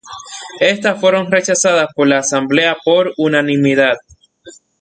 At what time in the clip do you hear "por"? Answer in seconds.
1.93-2.07, 2.83-3.13